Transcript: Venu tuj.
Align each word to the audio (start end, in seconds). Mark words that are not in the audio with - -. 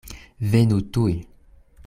Venu 0.53 0.79
tuj. 0.97 1.15